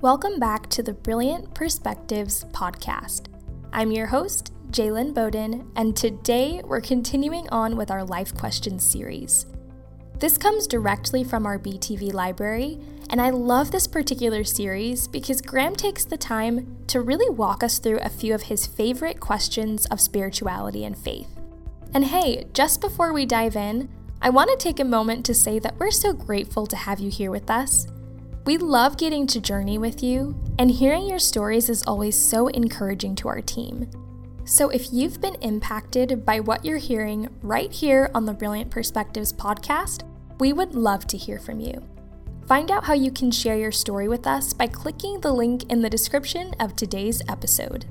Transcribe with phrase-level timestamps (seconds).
[0.00, 3.26] Welcome back to the Brilliant Perspectives podcast.
[3.72, 9.46] I'm your host, Jalen Bowden, and today we're continuing on with our Life Questions series.
[10.20, 12.78] This comes directly from our BTV library,
[13.10, 17.80] and I love this particular series because Graham takes the time to really walk us
[17.80, 21.36] through a few of his favorite questions of spirituality and faith.
[21.92, 23.88] And hey, just before we dive in,
[24.22, 27.10] I want to take a moment to say that we're so grateful to have you
[27.10, 27.88] here with us.
[28.48, 33.14] We love getting to journey with you, and hearing your stories is always so encouraging
[33.16, 33.90] to our team.
[34.46, 39.34] So, if you've been impacted by what you're hearing right here on the Brilliant Perspectives
[39.34, 40.04] podcast,
[40.40, 41.86] we would love to hear from you.
[42.46, 45.82] Find out how you can share your story with us by clicking the link in
[45.82, 47.84] the description of today's episode.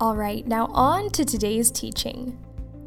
[0.00, 2.36] All right, now on to today's teaching.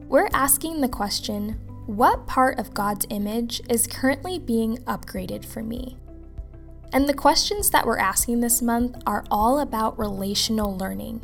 [0.10, 5.98] We're asking the question What part of God's image is currently being upgraded for me?
[6.94, 11.22] And the questions that we're asking this month are all about relational learning.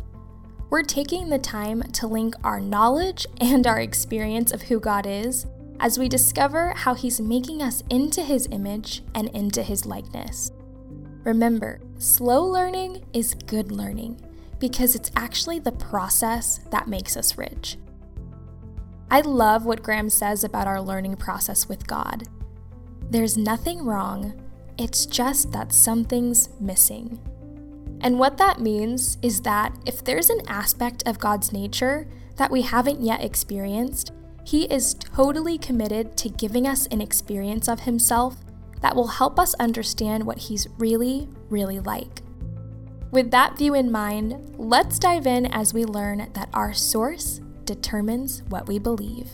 [0.72, 5.46] We're taking the time to link our knowledge and our experience of who God is
[5.80, 10.52] as we discover how He's making us into His image and into His likeness.
[11.24, 14.20] Remember, slow learning is good learning
[14.58, 17.78] because it's actually the process that makes us rich.
[19.12, 22.28] I love what Graham says about our learning process with God.
[23.12, 24.49] There's nothing wrong
[24.80, 27.20] it's just that something's missing.
[28.02, 32.62] And what that means is that if there's an aspect of God's nature that we
[32.62, 34.14] haven't yet experienced,
[34.46, 38.38] He is totally committed to giving us an experience of Himself
[38.80, 42.22] that will help us understand what He's really, really like.
[43.12, 48.44] With that view in mind, let's dive in as we learn that our source determines
[48.44, 49.28] what we believe.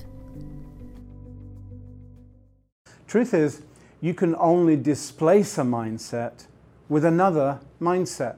[3.05, 3.61] Truth is,
[4.05, 6.45] you can only displace a mindset
[6.89, 8.35] with another mindset.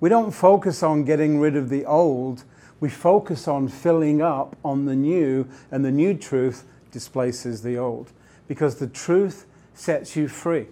[0.00, 2.44] We don't focus on getting rid of the old,
[2.80, 8.10] we focus on filling up on the new, and the new truth displaces the old
[8.48, 9.44] because the truth
[9.74, 10.66] sets you free.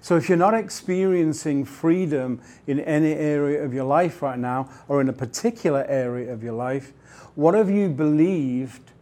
[0.00, 5.00] So, if you're not experiencing freedom in any area of your life right now, or
[5.00, 6.92] in a particular area of your life,
[7.34, 8.92] what have you believed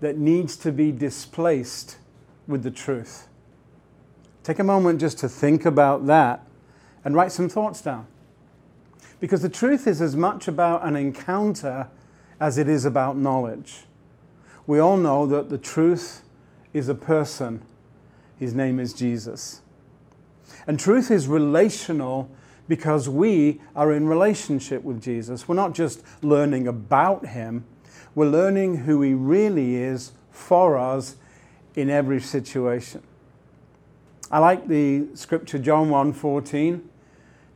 [0.00, 1.98] that needs to be displaced
[2.46, 3.28] with the truth?
[4.46, 6.46] Take a moment just to think about that
[7.04, 8.06] and write some thoughts down.
[9.18, 11.88] Because the truth is as much about an encounter
[12.38, 13.86] as it is about knowledge.
[14.64, 16.22] We all know that the truth
[16.72, 17.60] is a person.
[18.38, 19.62] His name is Jesus.
[20.68, 22.30] And truth is relational
[22.68, 25.48] because we are in relationship with Jesus.
[25.48, 27.64] We're not just learning about him,
[28.14, 31.16] we're learning who he really is for us
[31.74, 33.02] in every situation.
[34.30, 36.82] I like the scripture John 1:14.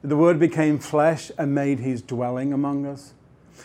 [0.03, 3.13] The word became flesh and made his dwelling among us.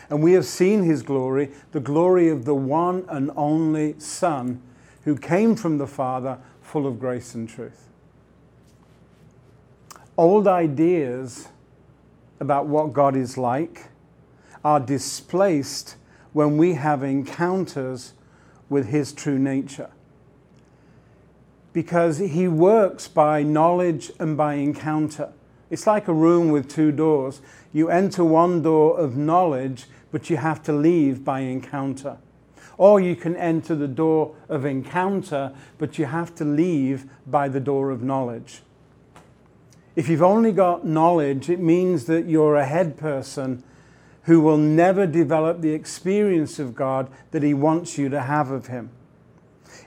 [0.09, 4.61] And we have seen his glory, the glory of the one and only Son
[5.03, 7.89] who came from the Father, full of grace and truth.
[10.17, 11.49] Old ideas
[12.39, 13.89] about what God is like
[14.63, 15.95] are displaced
[16.33, 18.13] when we have encounters
[18.67, 19.91] with his true nature
[21.75, 25.33] because he works by knowledge and by encounter.
[25.69, 27.41] It's like a room with two doors.
[27.73, 32.15] You enter one door of knowledge, but you have to leave by encounter.
[32.77, 37.59] Or you can enter the door of encounter, but you have to leave by the
[37.59, 38.61] door of knowledge.
[39.97, 43.65] If you've only got knowledge, it means that you're a head person
[44.23, 48.67] who will never develop the experience of God that He wants you to have of
[48.67, 48.91] Him.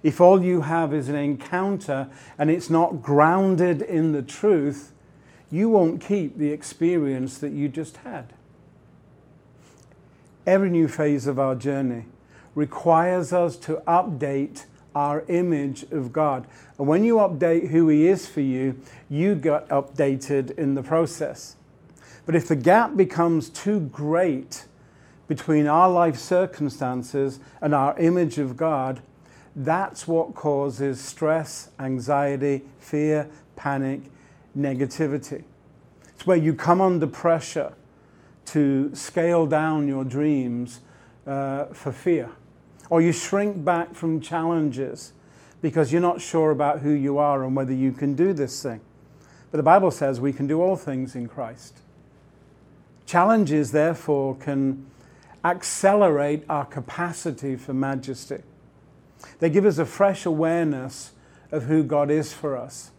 [0.02, 4.92] If all you have is an encounter and it's not grounded in the truth,
[5.50, 8.32] you won't keep the experience that you just had.
[10.46, 12.06] Every new phase of our journey
[12.54, 14.64] requires us to update
[14.94, 16.46] our image of God.
[16.78, 21.56] And when you update who He is for you, you get updated in the process.
[22.26, 24.66] But if the gap becomes too great
[25.28, 29.00] between our life circumstances and our image of God,
[29.56, 34.02] that's what causes stress, anxiety, fear, panic,
[34.56, 35.44] negativity.
[36.14, 37.74] It's where you come under pressure
[38.46, 40.80] to scale down your dreams
[41.26, 42.30] uh, for fear,
[42.90, 45.12] or you shrink back from challenges
[45.60, 48.80] because you're not sure about who you are and whether you can do this thing.
[49.50, 51.78] But the Bible says we can do all things in Christ.
[53.06, 54.86] Challenges, therefore, can
[55.44, 58.42] accelerate our capacity for majesty.
[59.38, 61.12] They give us a fresh awareness
[61.50, 62.90] of who God is for us.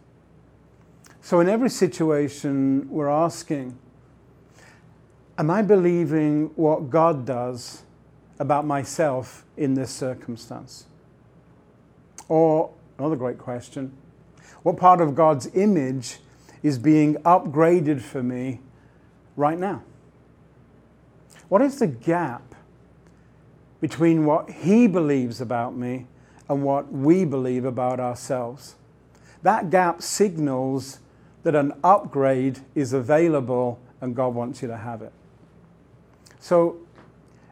[1.20, 3.78] So, in every situation, we're asking,
[5.38, 7.82] Am I believing what God does
[8.38, 10.86] about myself in this circumstance?
[12.28, 13.92] Or, another great question,
[14.62, 16.18] what part of God's image
[16.62, 18.60] is being upgraded for me
[19.36, 19.82] right now?
[21.48, 22.49] What is the gap
[23.80, 26.06] between what He believes about me
[26.48, 28.74] and what we believe about ourselves?
[29.42, 31.00] That gap signals
[31.42, 35.12] that an upgrade is available and God wants you to have it.
[36.38, 36.78] So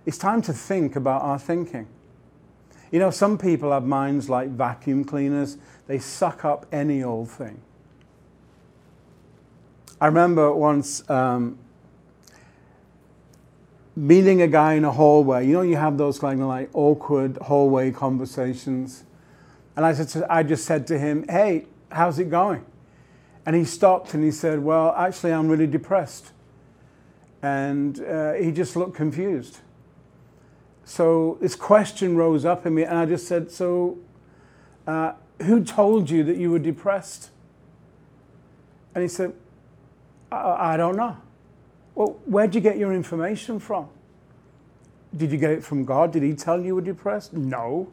[0.07, 1.87] it's time to think about our thinking.
[2.91, 7.61] You know, some people have minds like vacuum cleaners, they suck up any old thing.
[10.01, 11.59] I remember once um,
[13.99, 15.45] meeting a guy in a hallway.
[15.47, 19.05] You know, you have those kind of like awkward hallway conversations.
[19.77, 22.65] And I, said to, I just said to him, Hey, how's it going?
[23.45, 26.33] And he stopped and he said, Well, actually, I'm really depressed.
[27.43, 29.59] And uh, he just looked confused.
[30.85, 33.99] So this question rose up in me, and I just said, So,
[34.87, 35.13] uh,
[35.43, 37.31] who told you that you were depressed?
[38.95, 39.35] And he said,
[40.33, 41.17] I, I don't know.
[41.99, 43.89] Well, where'd you get your information from?
[45.17, 46.13] Did you get it from God?
[46.13, 47.33] Did He tell you you were depressed?
[47.33, 47.91] No.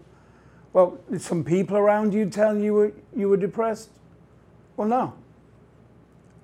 [0.74, 3.90] Well, did some people around you tell you were, you were depressed?
[4.78, 5.16] Well, no.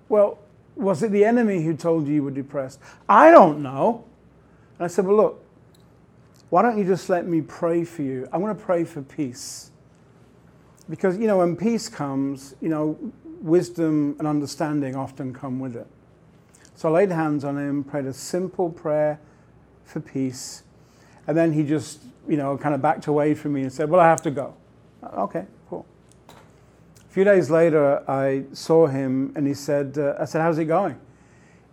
[0.09, 0.39] Well,
[0.75, 2.79] was it the enemy who told you you were depressed?
[3.07, 4.05] I don't know.
[4.79, 5.45] And I said, Well, look,
[6.49, 8.27] why don't you just let me pray for you?
[8.33, 9.69] I want to pray for peace.
[10.89, 12.97] Because, you know, when peace comes, you know,
[13.39, 15.85] wisdom and understanding often come with it.
[16.81, 19.19] So I laid hands on him, prayed a simple prayer
[19.85, 20.63] for peace.
[21.27, 24.01] And then he just, you know, kind of backed away from me and said, Well,
[24.01, 24.55] I have to go.
[25.03, 25.85] Okay, cool.
[26.27, 30.65] A few days later, I saw him and he said, uh, I said, How's it
[30.65, 30.99] going?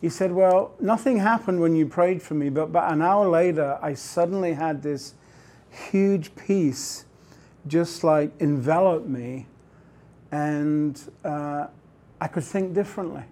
[0.03, 3.79] He said, Well, nothing happened when you prayed for me, but about an hour later,
[3.81, 5.15] I suddenly had this
[5.91, 7.07] huge peace
[7.67, 9.47] just like envelop me,
[10.31, 11.69] and uh,
[12.21, 13.25] I could think differently.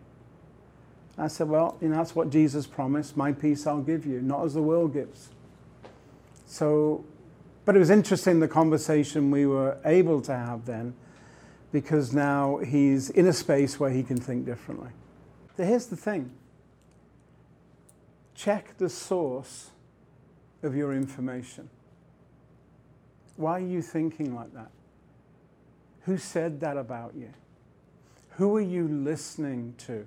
[1.19, 3.17] I said, Well, you know, that's what Jesus promised.
[3.17, 5.31] My peace I'll give you, not as the world gives.
[6.47, 7.05] So,
[7.65, 10.95] but it was interesting the conversation we were able to have then,
[11.73, 14.91] because now he's in a space where he can think differently.
[15.57, 16.31] So here's the thing
[18.35, 19.71] check the source
[20.63, 21.71] of your information.
[23.37, 24.71] Why are you thinking like that?
[26.03, 27.31] Who said that about you?
[28.33, 30.07] Who are you listening to?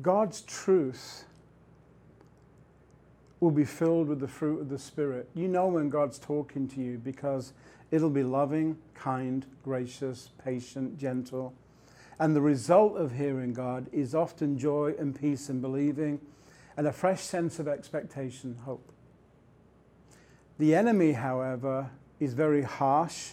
[0.00, 1.24] God's truth
[3.40, 5.28] will be filled with the fruit of the Spirit.
[5.34, 7.52] You know when God's talking to you because
[7.90, 11.52] it'll be loving, kind, gracious, patient, gentle.
[12.20, 16.20] And the result of hearing God is often joy and peace and believing
[16.76, 18.92] and a fresh sense of expectation, hope.
[20.58, 21.90] The enemy, however,
[22.20, 23.32] is very harsh.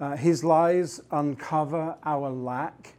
[0.00, 2.94] Uh, his lies uncover our lack.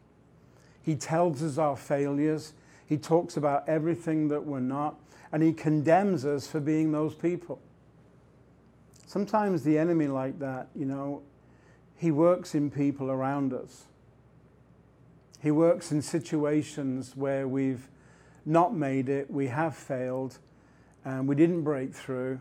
[0.81, 2.53] He tells us our failures.
[2.93, 4.99] He talks about everything that we're not,
[5.31, 7.59] and he condemns us for being those people.
[9.07, 11.23] Sometimes the enemy, like that, you know,
[11.97, 13.85] he works in people around us.
[15.41, 17.89] He works in situations where we've
[18.45, 20.37] not made it, we have failed,
[21.03, 22.39] and we didn't break through.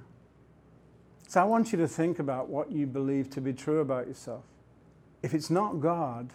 [1.29, 4.45] So I want you to think about what you believe to be true about yourself.
[5.23, 6.35] If it's not God,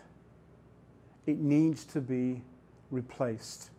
[1.28, 2.42] it needs to be
[2.90, 3.70] replaced.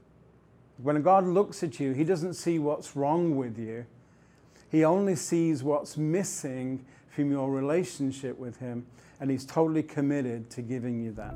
[0.80, 3.85] When God looks at you, He doesn't see what's wrong with you,
[4.70, 8.87] He only sees what's missing from your relationship with Him,
[9.20, 11.35] and He's totally committed to giving you that.